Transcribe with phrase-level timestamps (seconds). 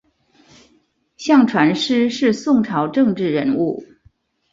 [1.15, 3.83] 向传师是宋朝政治人物。